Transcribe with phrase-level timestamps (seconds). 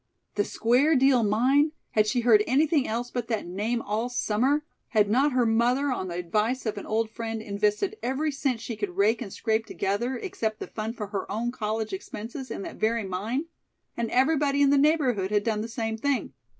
[0.33, 4.65] "The Square Deal Mine!" Had she heard anything else but that name all summer?
[4.87, 8.75] Had not her mother, on the advice of an old friend, invested every cent she
[8.75, 12.77] could rake and scrape together, except the fund for her own college expenses, in that
[12.77, 13.45] very mine?
[13.95, 16.33] And everybody in the neighborhood had done the same thing.